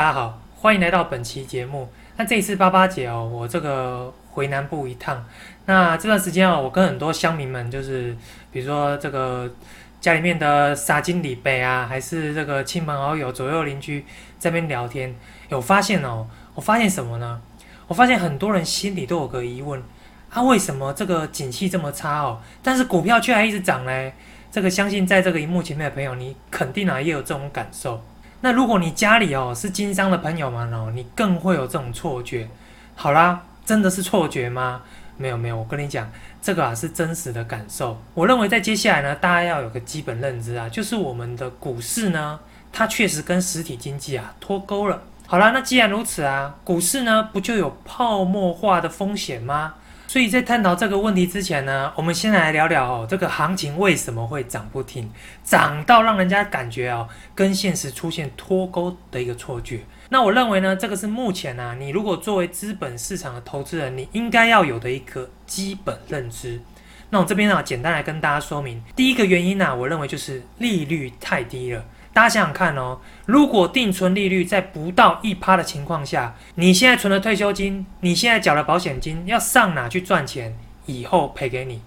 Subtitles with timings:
[0.00, 1.86] 大家好，欢迎来到本期节目。
[2.16, 5.22] 那这一次八八节哦，我这个回南部一趟。
[5.66, 8.16] 那这段时间哦，我跟很多乡民们，就是
[8.50, 9.46] 比如说这个
[10.00, 14.02] 家里面的沙金里辈啊，还是这个亲朋好友、左右邻居
[14.38, 15.14] 这边聊天，
[15.50, 17.38] 有发现哦，我发现什么呢？
[17.86, 19.82] 我发现很多人心里都有个疑问：
[20.30, 24.14] 啊，为什么这个景气这么差哦，但是股票却还一直涨嘞？
[24.50, 28.02] 这个相信在这个荧幕前面的朋友，你肯定啊也有这种感受。
[28.42, 32.48] 那如果你家里哦是经商的朋友们哦，你更会有这种错觉。
[32.94, 34.82] 好啦，真的是错觉吗？
[35.16, 38.00] 没有没有，我跟你讲，这个啊是真实的感受。
[38.14, 42.40] 我认为在接下来呢，大家要有个基本认知啊，就是我们的股市呢，
[42.72, 45.02] 它确实跟实体经济啊脱钩了。
[45.26, 49.74] 好啦，那既然如此啊，股市呢不就有泡沫化的风险吗？
[50.10, 55.08] 所以在探讨这个问题之前呢，我们先来聊聊哦，这个行情为什么会涨不停，
[55.44, 59.78] 涨到让人家感觉哦，跟现实出现脱钩的一个错觉。
[60.08, 66.60] 那我认为呢，这个是目前呢，你如果作为资本市场的投资人，你应该要有的一个基本认知。
[67.10, 71.84] 那我这边呢，简单来跟大家说明，第一个原因呢，我认为就是利率太低了。
[72.12, 80.56] 大家想想看哦，如果定存利率在不到一趴的情况下，你现在存的退休金，你现在缴的保险金，要上哪去赚钱？
[80.86, 81.80] 以后赔给你，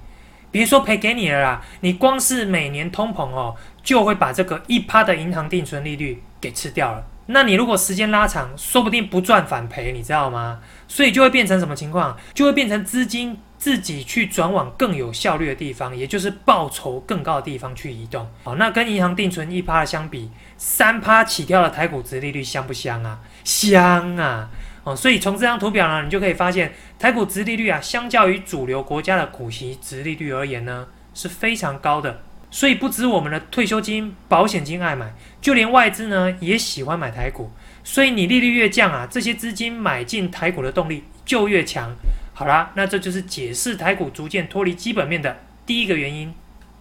[0.49, 7.03] 别说赔给你了啦，你光是每年通膨哦，就会把这个一趴的银行定存利率给吃掉了。
[7.25, 10.59] 那你如果时间拉长，说不定不赚反赔，你知道吗？
[10.87, 12.17] 所以就会变成什么情况？
[12.33, 13.37] 就会变成资金。
[13.63, 18.29] 自己去转往更有效率的地方，也就是报酬更高的地方去移动。
[18.43, 23.21] 好，那跟银行定存一趴的相比，三趴起跳的台股值利率香不香啊？
[23.45, 24.49] 香啊！
[24.83, 32.21] 哦，所以从这张图表呢，你就可以发现，台股值利率啊，相较于主流国家的股息值利率而言呢，是非常高的。
[32.51, 37.49] 所以不止我们的退休金、保险金爱买，就连外资呢也喜欢买台股。
[37.81, 41.95] 所以你利率越降啊，这些资金买进台股的动力就越强。
[42.35, 46.33] 好啦，那这就是解释台股逐渐脱离基本面的第一个原因。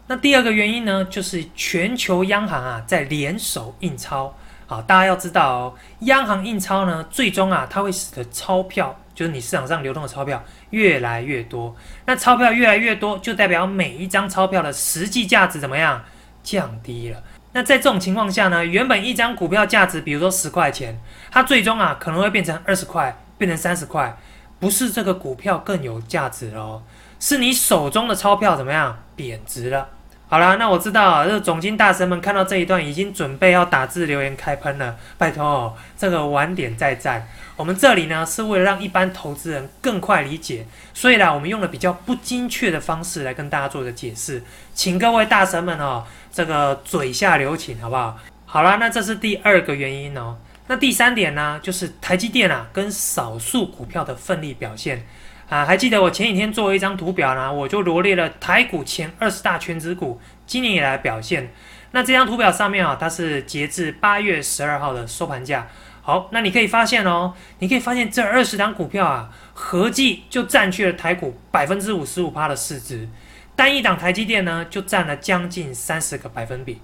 [0.06, 4.36] 那第二个原因呢，就是全球央行啊在联手印钞。
[4.66, 11.76] 好，大家要知道哦，央行印钞呢，最终啊它会使得钞票，就是你市场上流动的钞票越来越多。
[12.06, 16.02] 那钞票越来越多，就代表每一张钞票的实际价值怎么样
[16.42, 17.22] 降低了？
[17.52, 20.98] 那在这种情况下呢，原本一张股票价值，比如说十块钱，
[21.30, 24.16] 它最终啊可能会变成二十块，变成三十块。
[24.62, 26.80] 不是这个股票更有价值哦，
[27.18, 29.88] 是你手中的钞票怎么样贬值了？
[30.28, 34.96] 好了，那我知道啊这总经大神们看到这一段已经准备要打字留言开喷了。
[35.18, 37.26] 拜托，这个晚点再战。
[37.56, 40.64] 我们这里呢是为了让一般投资人更快理解，
[40.94, 44.40] 所以呢我们用了比较不精确的方式来跟大家做一个解释，
[44.72, 48.16] 请各位大神们哦，这个嘴下留情好不好？
[48.46, 50.36] 好了，那这是第二个原因哦。
[50.72, 55.04] 那第三点呢，就是台积电啊，跟少数股票的奋力表现
[55.50, 61.52] 啊，还记得我前几天做了一张图表呢，我就罗列了台股前二十大全指股今年以来表现。
[61.90, 65.68] 那这张图表上面啊，它是截至八月十二号的收盘价。
[66.00, 73.06] 好，那你可以发现哦，你可以发现这二十档股票啊，合计就占据了台股百分之五十五趴的市值，
[73.54, 76.80] 单一档台积电呢，就占了将近三十个百分比。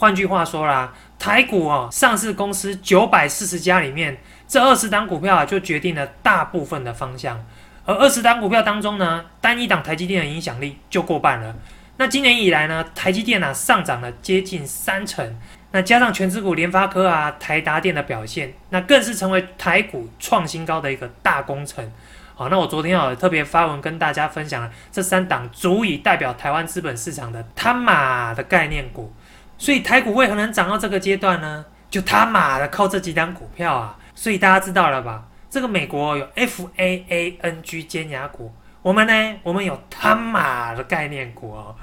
[0.00, 4.16] 换句话说啦，台股哦，上市公司九百四十家里面，
[4.48, 7.38] 这二十档股票啊，就决定了大部分的方向。
[7.84, 11.54] 而二十档股票当中呢，单一档台积电的影响力就过半了。
[11.98, 15.36] 那今年以来呢，台积电啊上涨了接近三成。
[15.72, 21.86] 那加上全资股联发科啊、台达电的表现，那更是成为台股创新高的一个大工程。
[22.34, 29.12] 好，那我昨天啊特别发文跟大家分享了这三档足以代表台湾资本市场的他妈的概念股。
[29.60, 31.62] 所以台股为何能涨到这个阶段呢？
[31.90, 33.98] 就他妈的靠这几张股票啊！
[34.14, 35.24] 所以大家知道了吧？
[35.50, 38.50] 这个美国有 F A A N G 尖牙股，
[38.80, 41.76] 我们呢，我们有他妈的概念股哦。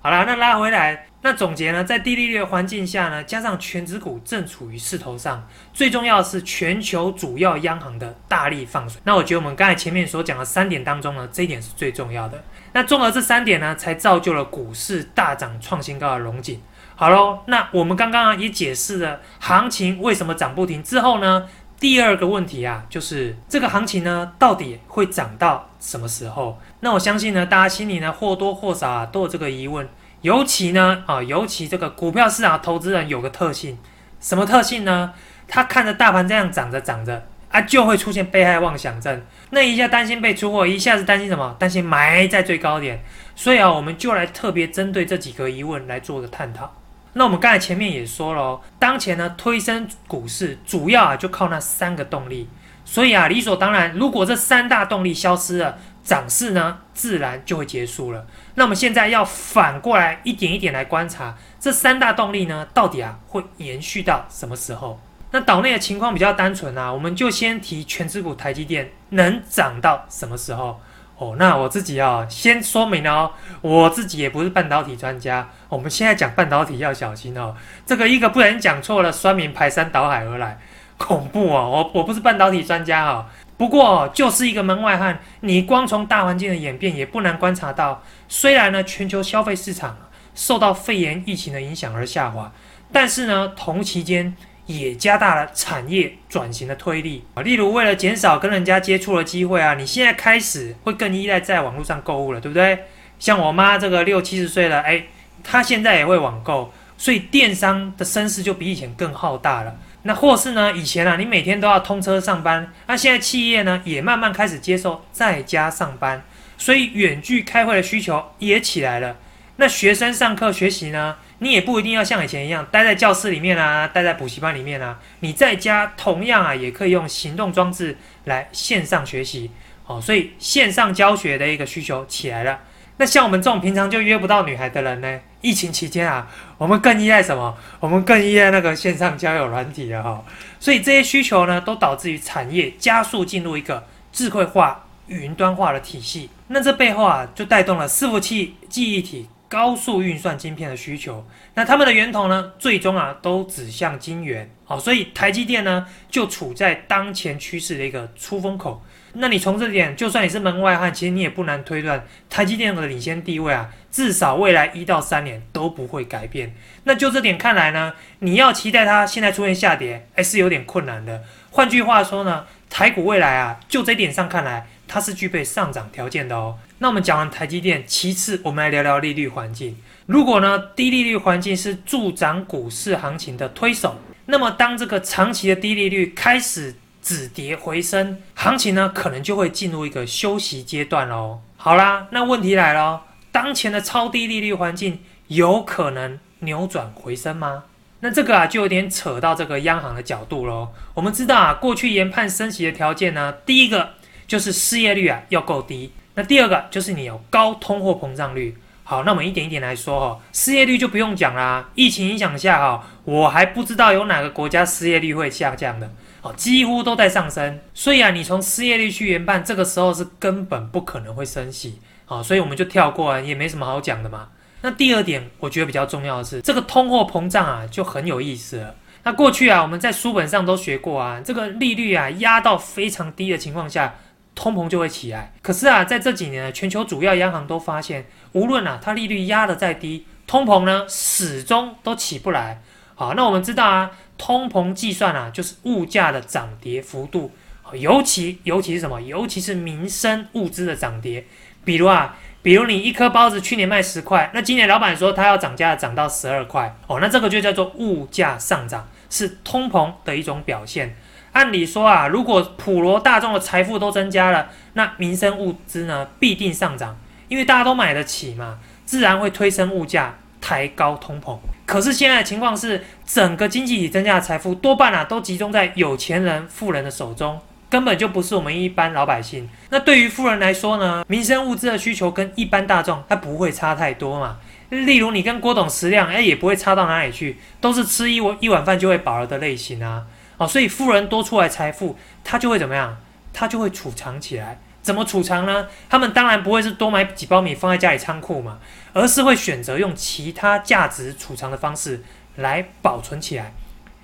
[0.00, 9.00] 好了，那拉回来，那总结呢，在低利率环境下呢，加上全指股正处于势头上，最重要是全球主要央行的大力放水。
[9.04, 12.42] 那我觉得我们刚才前面所讲的三点当中呢，这一点是最重要的。
[12.72, 16.62] 那综合这三点呢，才造就了股市大涨创新高的龙井。
[17.00, 21.48] 好喽，那我们刚刚啊也解释了行情为什么涨不停之后呢，
[21.78, 26.60] 第二个问题啊就是这个行情呢到底会涨到什么时候？
[26.80, 29.88] 那我相信呢大家心里呢或多或少啊都有这个疑问，
[30.20, 33.78] 尤其呢啊尤其这个股票市场投资人有个特性，
[34.20, 35.14] 什么特性呢？
[35.48, 41.56] 他看着大盘这样涨着涨着啊就会出现被害妄想症，那一下担心被出货，一下子担心什么？
[41.58, 43.02] 担心埋在最高点，
[43.34, 46.70] 所以啊我们就来特别针对这几个疑问来做个探讨。
[47.12, 52.48] 那我们刚才前面也说了哦，当前呢推升股市主要啊就靠那三个动力，
[52.84, 58.26] 所以啊理所当然，如果这三大动力消失了，涨势呢自然就会结束了。
[58.54, 65.00] 那我们现在要反过来一点一点来观察，这三大动力呢到底啊会延续到什么时候？
[65.32, 70.80] 那岛内的情况比较单纯啊，我们就先提全指股台积电能涨到什么时候？
[71.20, 73.30] 哦，那我自己啊，先说明哦，
[73.60, 75.46] 我自己也不是半导体专家。
[75.68, 80.58] 我们现在讲半导体要小心哦，这个一个不能讲错了，酸民排山倒海而来，
[80.96, 81.68] 恐怖哦！
[81.70, 83.26] 我我不是半导体专家哈，
[83.58, 85.20] 不过就是一个门外汉。
[85.40, 89.98] 你光从大环境的演变，也不难观察到，虽然呢全球消费市场
[90.34, 92.50] 受到肺炎疫情的影响而下滑，
[92.90, 94.34] 但是呢同期间。
[94.78, 102.78] 也加大了产业转型的推力啊，例如为了减少跟人家接触的机会啊，你现在开始会更依赖在网络上购物了，对不对？
[103.18, 105.04] 像我妈这个六七十岁了，哎，
[105.42, 109.76] 她现在也会网购，所以电商的声势就比以前更浩大了。
[110.02, 116.22] 那或是呢，以前啊，你每天都要通车上班，那现在企业呢也慢慢开始接受在家上班，
[116.56, 119.16] 所以远距开会的需求也起来了。
[119.56, 121.16] 那学生上课学习呢？
[121.40, 124.98] 你也不一定要像以前一样待在教室里面啊，待在补习班里面啊。
[125.20, 129.50] 你在家同样啊，也可以用行动装置来线上学习。
[129.86, 132.60] 哦，所以线上教学的一个需求起来了。
[132.98, 135.20] 那像我们这种平常就约不到女孩的人呢？
[135.40, 136.28] 疫情期间啊，
[136.58, 137.56] 我们更依赖什么？
[137.80, 140.22] 我们更依赖那个线上交友软体了哈。
[140.60, 143.82] 所以这些需求呢，都导致于产业加速进入一个
[144.12, 146.28] 智慧化、云端化的体系。
[146.48, 149.26] 那这背后啊，就带动了伺服器、记忆体。
[149.50, 152.52] 高速运算晶片的需求，那它们的源头呢？
[152.56, 154.48] 最终啊，都指向晶圆。
[154.64, 158.80] 好，所以台积电呢，就处在当前趋势的一个出风口。
[159.14, 166.54] 那你从这点，就算你是门外汉，其实你也不难推断，台积电的领先地位啊，至少未来一到三年都不会改变。
[166.84, 171.24] 那就这点看来呢，你要期待它现在出现下跌，还是有点困难的。
[171.50, 176.56] 换句话说呢，台股未来啊，就这点上看来，它是具备上涨条件的哦。
[176.78, 179.76] 那我们讲完台积电，其次我们来聊聊利率环境。
[180.06, 183.96] 如果呢低利率环境是助长股市行情的推手，
[184.26, 191.40] 那么当这个长期的低利率开始止跌回升，行情呢可能就会进入一个休息阶段喽。
[191.56, 197.64] 好啦，那问题来了，当前的超低利率环境有可能扭转回升吗？
[198.00, 200.68] 那这个啊就有点扯到这个央行的角度喽。
[200.94, 203.90] 我们知道啊，过去研判升息的条件呢，第一个
[204.26, 205.92] 就是失业率啊要够低。
[206.14, 208.56] 那第二个就是你有高通货膨胀率。
[208.82, 211.68] 好，那我们一点一点来说哈，失业率就不用讲啦。
[211.76, 215.88] 疫情影响下哈，我还不知道有哪个国家失业率会下降的，
[216.22, 217.60] 哦，几乎都在上升。
[217.72, 221.78] 所以啊，你从失业率去研判，这个时候是根本不可能会升息。
[222.04, 224.30] 好，所以我们就跳过啊，也没什么好讲的嘛。
[224.62, 228.74] 那第二点，我觉得比较重要的是，这个通货膨胀啊，就很有意思了。
[229.02, 233.94] 那过去啊，我们在书本上都学过啊，这个利率啊压到非常低的情况下。
[234.32, 235.34] 通膨就会起来。
[235.42, 242.62] 可是啊，在这几年，全球主要央行都发现，无论啊它利率压得再低，通膨呢始终都起不来。
[242.94, 247.32] 好，那我们知道啊，通膨计算啊就是物价的涨跌幅度，
[247.74, 249.02] 尤其尤其是什么？
[249.02, 251.26] 尤其是民生物资的涨跌。
[251.62, 256.74] 比如啊，比如你一颗包子去年卖十块，那今年老板说他要涨价，涨到十二块。
[256.86, 260.96] 哦，那这个就叫做物价上涨，是通膨的一种表现。
[261.32, 271.38] 按理说啊，如果普罗大众的财富都增加了，那民生物资呢必定上涨，因为大家都买得起嘛，自然会推升物价，抬高通膨。
[271.66, 277.38] 可是现在的情况是，整个经济体增加的财富多半啊都集中在有钱人、富人的手中，
[277.70, 279.48] 根本就不是我们一般老百姓。
[279.70, 284.38] 那对于富人来说呢，民生物资的需求跟一般大众它不会差太多嘛。
[284.68, 290.04] 例如你跟郭董食量，哎，也不会差到哪里去，都是吃一碗一碗饭就会饱了的类型啊。
[290.36, 292.96] 哦，所以富人多出来财富，他就会怎么样？
[293.32, 294.58] 他就会储藏起来。
[294.82, 295.66] 怎么储藏呢？
[295.88, 298.58] 他们当然不会是多买几包米放在家里仓库嘛，
[298.92, 302.02] 而是会选择用其他价值储藏的方式
[302.36, 303.52] 来保存起来。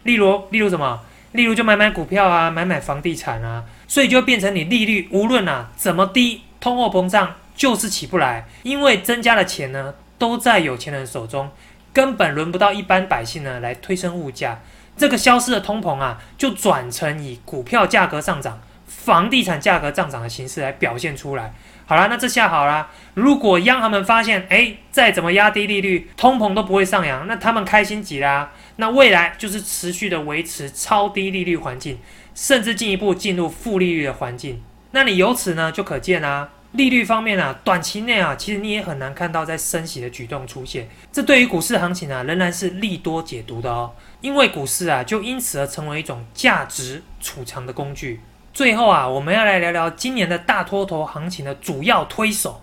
[0.02, 1.00] 例如，例如什么？
[1.36, 3.64] 例如就买买股票啊，买买房地产啊。
[3.86, 11.48] 所以就变成你利率无论啊怎么低，通货膨胀就是起不来，因为增加的钱呢都在有钱人手中，
[11.92, 14.60] 根本轮不到一般百姓呢来推升物价。
[14.96, 21.54] 这个消失的通膨啊，就转成以股票价格上涨、房地产价格上涨的形式来表现出来。
[21.84, 28.50] 好了，那这下好了，如果央行们发现，哎，再怎么压低利率，通膨都不会上扬，那他们开心极啦。
[28.76, 31.98] 那未来就是持续的维持超低利率环境，
[32.34, 34.62] 甚至进一步进入负利率的环境。
[34.92, 40.88] 那你由此呢就可见啊，利率方面啊，短期内啊，其实你也很难看到在升息的举动出现。
[41.10, 43.92] 这对于股市行情啊，仍然是利多解读的哦。
[44.20, 48.20] 因为股市啊，就因此而成为一种价值储藏的工具。
[48.52, 52.62] 最后啊，我们要来聊聊今年的大脱头行情的主要推手，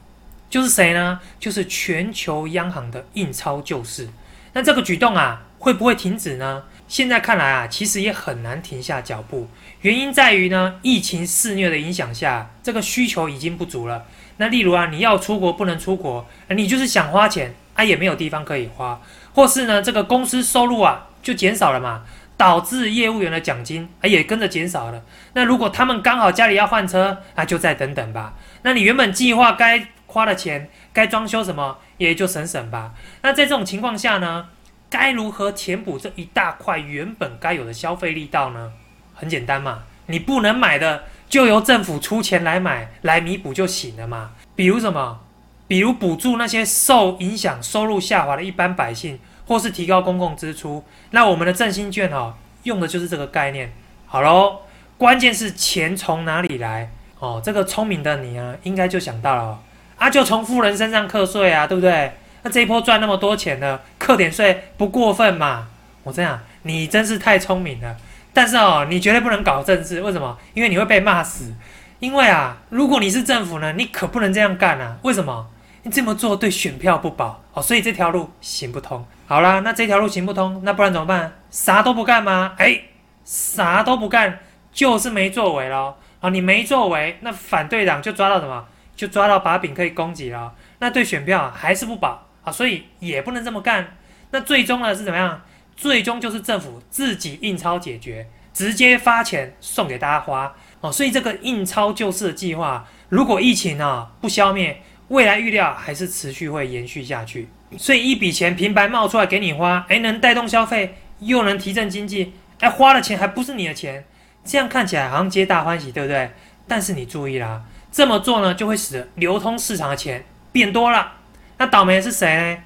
[0.50, 1.20] 就是谁呢？
[1.39, 4.08] 就是全球央行的印钞救市。
[4.53, 6.63] 那这个举动啊，会不会停止呢？
[6.89, 9.48] 现在看来啊，其实也很难停下脚步。
[9.79, 14.03] 原因在于呢，疫情肆虐的影响下，这个需求已经不足了。
[14.36, 19.01] 那例如啊，你要出国不能出国，你就是想花钱啊，也没有地方可以花，
[19.34, 22.03] 或是呢，这个公司收入啊就减少了嘛，
[22.36, 25.01] 导致业务员的奖金啊也跟着减少了。
[25.32, 28.34] 那如果他们刚好家里要换车啊，就再等等吧。
[28.63, 32.91] 那你原本计划该花的钱，该装修什么也就省省吧。
[33.22, 34.48] 那在这种情况下呢，
[34.94, 38.74] 该如何填补这一大块原本该有的消费力道呢？
[39.16, 44.34] 很简单嘛，你不能买的就由政府出钱来买，来弥补就行了嘛。
[44.56, 45.22] 比如什么？
[45.68, 50.84] 比如补助那些受影响、收入下滑的一般百姓，或是提高公共支出。
[51.10, 53.74] 那我们的振兴券哦，用的就是这个概念。
[54.06, 54.60] 好喽，
[55.00, 57.42] 关键是钱从哪里来哦？
[57.44, 59.60] 这个聪明的你啊，应该就想到了
[59.98, 62.12] 啊，就从富人身上课税啊，对不对？
[62.44, 65.68] 那这一波赚那么多钱呢，课点税不过分嘛？
[66.04, 67.96] 我这样，你真是太聪明了。
[68.34, 70.38] 但是哦，你绝对不能搞政治，为什么？
[70.54, 71.54] 因为你会被骂死。
[72.00, 74.98] 因为啊，如果你是政府呢，你可不能这样干啊！
[75.04, 75.48] 为什么？
[75.84, 79.06] 你这么做对选票不保哦，所以这条路行不通。
[79.26, 81.34] 好啦，那这条路行不通，那不然怎么办？
[81.50, 82.56] 啥都不干吗？
[82.58, 82.82] 哎，
[83.24, 84.40] 啥都不干
[84.74, 85.98] 就是没作为咯。
[86.20, 86.30] 啊！
[86.30, 88.66] 你没作为，那反对党就抓到什么？
[88.96, 90.54] 就抓到把柄可以攻击了。
[90.80, 93.98] 那对选票还是不保啊，所以也不能这么干。
[94.32, 95.42] 那最终呢是怎么样？
[95.76, 100.92] 最终就是政府自己印钞解决，直接发钱送给大家花哦。
[100.92, 107.50] 所以这个印钞救市的计划，如果疫情啊不消灭，未来预料还是持续会延续下去。
[107.78, 114.06] 所以一笔钱平白冒出来给你花，哎，能带动消费，又能提振经济，哎，花的钱还不是你的钱，
[114.46, 116.32] 这样看起来好像皆大欢喜，对不对？
[116.68, 121.14] 但是你注意啦，这么做呢，就会使得流通市场的钱变多了。
[121.63, 122.58] 那倒霉是谁呢？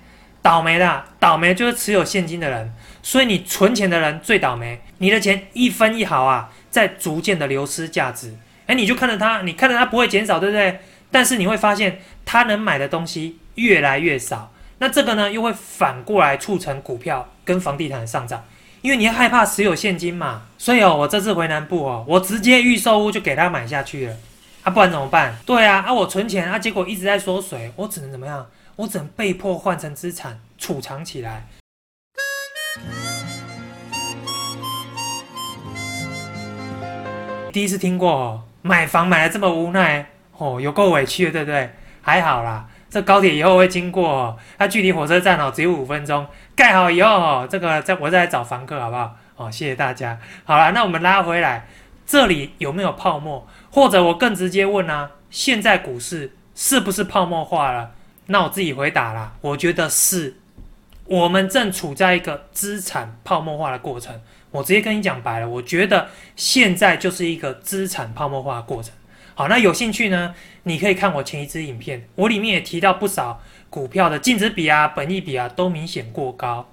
[0.42, 2.74] 倒霉的，倒霉就是持有现金的人。
[3.04, 8.36] 所以你存钱的人最倒霉，你的钱一分一毫啊，在逐渐的流失价值。
[8.66, 10.80] 哎，你就看着它，你看着它不会减少，对不对？
[11.12, 14.52] 但是你会发现，它能买的东西越来越少。
[14.80, 18.44] 那这个呢，又会反过来促成股票跟房地产的上涨，
[18.82, 20.42] 因为你害怕持有现金嘛。
[20.58, 24.16] 所以哦，我这次回南部哦，我直接预售屋就给他买下去了。
[24.64, 25.36] 啊，不然怎么办？
[25.46, 28.44] 对啊，啊，我存钱啊，结果一直在缩水，我只能怎么样？
[28.78, 31.48] 我只能被迫换成资产储藏起来。
[37.52, 40.08] 第一次听过买房买的这么无奈
[40.38, 41.72] 哦，有够委屈的，对不对？
[42.04, 46.28] 还好啦，这高铁以后会经过，它距离火车站哦只有五分钟。
[46.56, 49.18] 盖好以后哦，这个再我再来找房客好不好？
[49.38, 50.20] 哦，谢谢大家。
[50.44, 51.68] 好了，那我们拉回来，
[52.06, 53.48] 这里有没有泡沫？
[53.72, 57.94] 或者我更直接问啊，现在股市是不是泡沫化了？
[58.28, 60.38] 那我自己回答啦，我觉得是。
[61.10, 64.20] 我们正处在一个资产泡沫化的过程。
[64.52, 68.94] 我直接跟你讲白了，我觉得现在就是一个资产泡沫化的过程。
[69.34, 70.36] 好，那有兴趣呢？
[70.64, 76.68] 你可以看我前一支影片，我里面也提到不少股票的净值比啊、本益比啊都明显过高。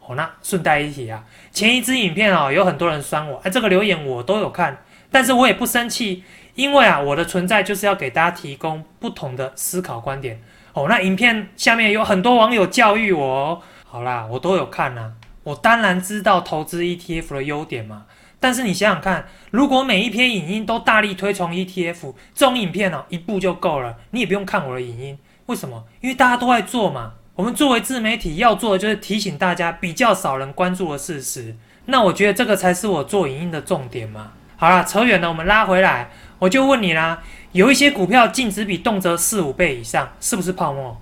[0.00, 6.24] 好，那顺带一提啊，前一支影片哦，有很多人酸我，哎，这个留言我都有看，但是我也不生气，
[6.56, 10.40] 因为啊，我的存在就是要给大家提供不同的思考观点。
[10.78, 15.12] 哦，那影片下面有很多网友教育我，好啦，我都有看呐。
[15.42, 18.04] 我当然知道投资 ETF 的优点嘛，
[18.38, 25.18] 但是你想想看，如果每一篇影音都大力推崇 ETF，这种影片哦，一部就够了，你也不用看我的影音。
[25.46, 25.84] 为什么？
[26.00, 27.14] 因为大家都在做嘛。
[27.34, 31.56] 我们作为自媒体要做的就是提醒大家比较少人关注的事实。
[31.86, 34.32] 那我觉得这个才是我做影音的重点嘛。
[34.56, 37.22] 好啦，扯远了，我们拉回来，我就问你啦。
[37.52, 41.00] 有一些股票净值比动辄四五倍以上，是不是泡沫？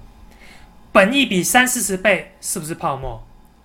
[0.92, 3.22] 本益比三四十倍，是不是泡沫？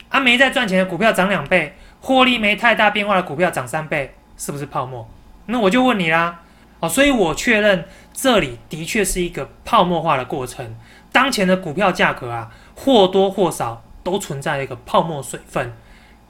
[0.10, 5.08] 啊，没在赚钱的股票涨两倍，获利没太大变化的股票涨三倍，是不是泡沫？
[5.46, 6.42] 那我就问你啦，
[6.80, 10.76] 哦，所以我确认这里的确是一个泡沫化的过程。
[11.12, 15.74] 当前的股票价格啊，或多或少都存在一个泡沫水分。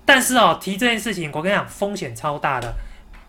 [0.06, 2.74] 但是哦，提这件事情，我跟你讲，风险超大的，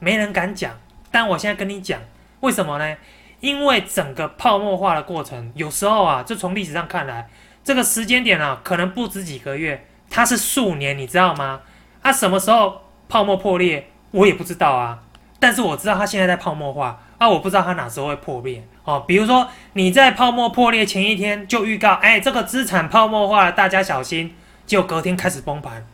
[0.01, 0.73] 没人敢讲。
[1.13, 2.01] 但我现在跟你讲。
[2.41, 2.97] 为什么呢？
[3.39, 7.29] 因为整个泡沫化的过程，有时候啊，就从历史上看来，
[7.63, 11.61] 这个时间点啊，可能不止几个月，它是数年，你知道吗？
[12.03, 15.01] 它什么时候泡沫破裂，我也不知道啊。
[15.39, 19.05] 但是我知道它现在在泡沫化，啊，我不知道它哪时候会破裂哦。
[19.07, 24.35] 比如说你在泡沫破裂前一天就预告，哎，这个资产泡沫化了，大家小心。
[24.67, 25.85] 结果隔天开始崩盘，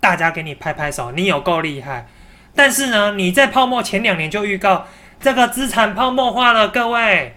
[0.00, 2.06] 大家给你拍拍手，你有够厉害。
[2.54, 4.86] 但是呢，你在泡沫前两年就预告
[5.20, 7.36] 这个资产泡沫化了，各位，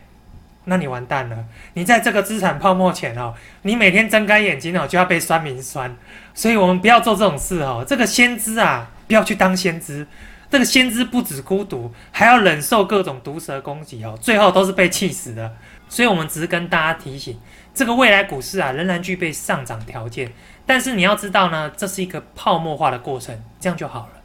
[0.65, 1.45] 那你完蛋了。
[1.73, 3.33] 你在这个资产泡沫前哦，
[3.63, 5.95] 你每天睁开眼睛哦就要被酸民酸。
[6.33, 7.83] 所以我们不要做这种事哦。
[7.87, 10.05] 这个先知啊，不要去当先知。
[10.49, 15.53] 这个先知不止孤独，还要忍受各种毒蛇攻击哦，最后都是被气死的。
[15.89, 17.39] 所以，我们只是跟大家提醒，
[17.73, 20.31] 这个未来股市啊，仍然具备上涨条件。
[20.65, 24.16] 但是你要知道呢，这是一个泡沫化的过程，这样就好了。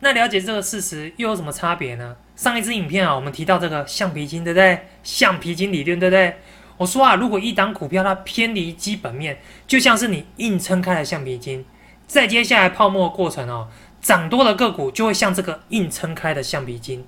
[0.00, 2.16] 那了解这个事实又有什么差别呢？
[2.36, 4.86] 上一支影片啊，我们提到这个橡皮筋，对不对？
[5.02, 6.36] 橡皮筋理论，对不对？
[6.76, 11.64] 我说啊，如果一档股票它偏离基本面，就像是你硬撑开的橡皮筋，
[12.06, 13.68] 再接下来泡沫过程哦。
[14.02, 17.04] 涨多的个股就会像这个硬撑开的橡皮筋。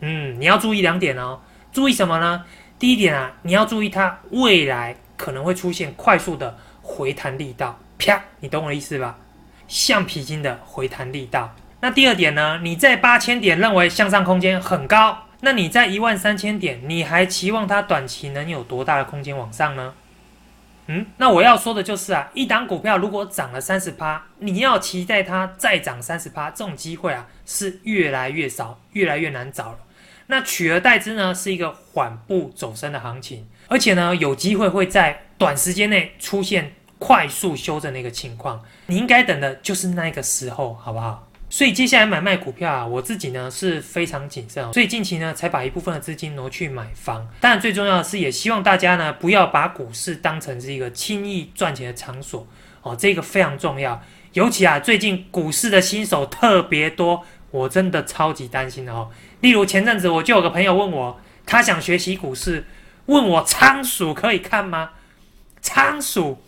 [0.00, 1.40] 嗯，你要注意两点哦。
[1.72, 2.44] 注意什么呢？
[2.78, 9.18] 第一点啊，你要注意它未来可能会出现快速的回弹力道，啪，你懂我的意思吧？
[9.66, 11.56] 橡皮筋的回弹力道。
[11.80, 12.60] 那第二点呢？
[12.62, 19.94] 你在八千点认为向上空间很高，那你在一万三千点，你还期望它短期能有多大的空间往上呢？
[20.88, 29.78] 嗯，那我要说的就是啊，一档股票如果涨了三十趴，你要期待它再涨三十趴，这种机会啊是越来越少，越来越难找了。
[30.26, 38.64] 那取而代之呢，是一个缓步走升的行情，而且呢，有机会会在短时间内出现快速修正的一个情况。
[38.86, 41.27] 你应该等的就是那个时候，好不好？
[41.50, 47.26] 所以接下来买卖股票啊，我自己呢是非常谨慎，所以近期呢才把一部分的资金挪去买房。
[47.40, 52.46] 当然最重要的是，也希望大家呢不要把股市当成是一个轻易赚钱的场所
[52.82, 54.00] 哦，这个非常重要。
[54.34, 59.08] 尤其啊，最近股市的新手特别多，我真的超级担心的哦。
[59.40, 62.66] 例如前阵子我就有个朋友问我，他想学习股市，
[63.06, 64.90] 问我仓鼠可以看吗？
[65.62, 66.40] 仓鼠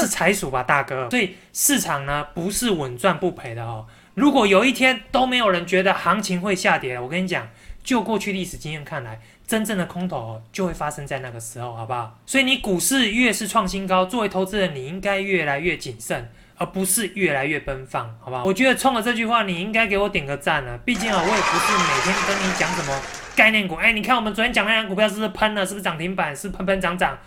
[0.00, 1.08] 是财鼠吧，大哥？
[1.10, 3.86] 所以市场呢不是稳赚不赔的哦。
[4.14, 7.48] 如果有一天都没有人觉得行情会下跌了，我跟你讲，
[7.82, 12.18] 就过去历史经验看来，真正的空头就会发生在那个时候，好不好？
[12.26, 18.44] 所以你股市越是创新高，作为投资人，你应该越来越谨慎，而不是越来越奔放，好不好？
[18.44, 20.76] 我觉得冲了这句话，你应该给我点个赞了。
[20.84, 23.00] 毕竟啊，我也不是每天跟你讲什么
[23.34, 25.64] 概念股，哎，你看我们昨天讲那两股票是不是喷了？
[25.64, 26.36] 是不是涨停板？
[26.36, 27.18] 是喷喷涨涨？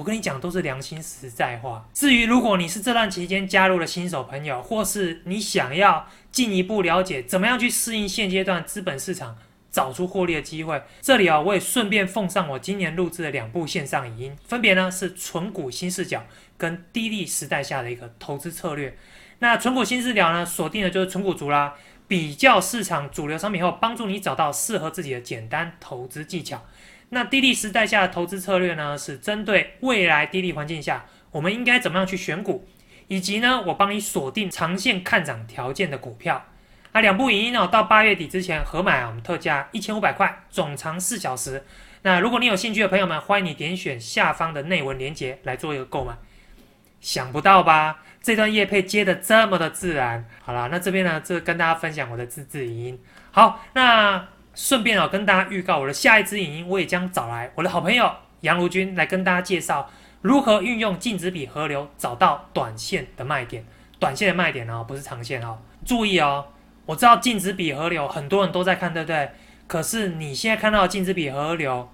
[0.00, 1.86] 我跟你讲，都是良心实在话。
[1.92, 9.36] 至于如果你是这段期间加入了新手朋友，或是你想要进一步了解怎么样去适应现阶段资本市场，
[9.70, 16.24] 找出获利的机会，这里啊，我也顺便奉上我今年录制的两部线上影音，分别呢是纯股新视角
[16.56, 18.96] 跟低利时代下的一个投资策略。
[19.40, 21.74] 那纯股新视角呢，锁定的就是纯股族啦，
[22.08, 26.64] 比较市场主流商品后，帮助你找到适合自己的简单投资技巧。
[27.12, 32.68] 那低利时代下的投资策略呢，是针对未来低利环境下，我们应该怎么样去选股，
[33.08, 36.46] 以及呢，我帮你锁定长线看涨条件的股票。
[36.92, 41.64] 那两部影音呢，到八月底之前合买啊，我们特价一千五百块，总长四小时。
[42.02, 46.16] 那如果你有兴趣的朋友们，欢迎你点选下方的内文链接来做一个购买。
[47.00, 48.04] 想不到吧？
[48.22, 50.24] 这段叶配接的这么的自然。
[50.42, 53.02] 好了，那这边呢，这跟大家分享我的自制影音。
[53.32, 54.28] 好，那。
[54.62, 63.64] 顺便啊，跟大家预告我的下一支影音，我也将找来我的好朋友杨如君来跟大家介绍如何运用净值比河流找到短线的卖点。
[63.98, 65.58] 短线的卖点哦，不是长线哦。
[65.86, 66.46] 注意哦，
[66.84, 69.30] 我知道净值比河流很多人都在看，对不对？
[69.66, 71.88] 可是你现在看到的净值比河流，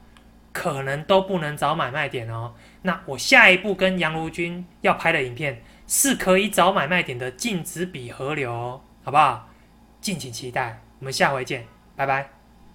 [0.52, 2.52] 可能都不能找买卖点哦。
[2.82, 9.48] 那我下一步跟杨如君要拍的影片，是可以找买卖点的净值比河流，哦好不好？
[10.00, 12.35] 敬请期待，我们下回见，拜拜。